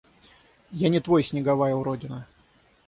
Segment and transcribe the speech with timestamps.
[0.83, 2.27] Я не твой, снеговая уродина.